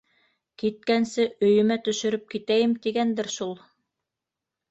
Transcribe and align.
Киткәнсе, 0.61 1.25
өйөмә 1.49 1.77
төшөрөп 1.87 2.25
китәйем 2.35 2.73
тигәндер 2.87 3.29
шул. 3.35 3.53